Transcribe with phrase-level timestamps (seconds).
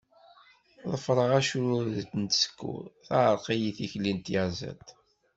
[0.91, 4.87] Ḍefreɣ acrured n tsekkurt, teɛreq-iyi tikli n tyaẓiḍt.